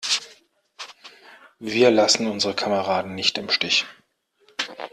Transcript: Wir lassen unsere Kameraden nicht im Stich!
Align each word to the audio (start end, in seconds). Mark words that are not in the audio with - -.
Wir 1.59 1.91
lassen 1.91 2.25
unsere 2.25 2.55
Kameraden 2.55 3.13
nicht 3.13 3.37
im 3.37 3.51
Stich! 3.51 3.85